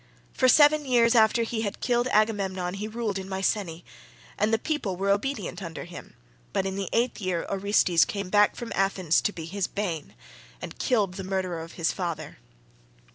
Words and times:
For 0.33 0.47
seven 0.47 0.83
years 0.87 1.13
after 1.13 1.43
he 1.43 1.61
had 1.61 1.79
killed 1.79 2.07
Agamemnon 2.07 2.73
he 2.73 2.87
ruled 2.87 3.19
in 3.19 3.29
Mycene, 3.29 3.83
and 4.35 4.51
the 4.51 4.57
people 4.57 4.95
were 4.97 5.11
obedient 5.11 5.61
under 5.61 5.83
him, 5.83 6.15
but 6.53 6.65
in 6.65 6.75
the 6.75 6.89
eighth 6.91 7.21
year 7.21 7.45
Orestes 7.47 8.03
came 8.03 8.31
back 8.31 8.55
from 8.55 8.71
Athens 8.75 9.21
to 9.21 9.31
be 9.31 9.45
his 9.45 9.67
bane, 9.67 10.15
and 10.59 10.79
killed 10.79 11.13
the 11.13 11.23
murderer 11.23 11.59
of 11.59 11.73
his 11.73 11.91
father. 11.91 12.39